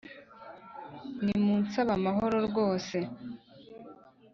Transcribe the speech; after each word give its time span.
Nimunsabe 1.23 1.91
amahoro 1.99 2.37
rwose 2.47 2.97